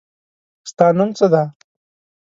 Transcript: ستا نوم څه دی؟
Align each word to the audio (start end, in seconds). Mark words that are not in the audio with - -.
ستا 0.69 0.85
نوم 0.97 1.09
څه 1.17 1.25
دی؟ 1.33 1.43